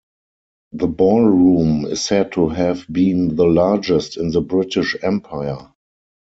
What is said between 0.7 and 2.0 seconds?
The ballroom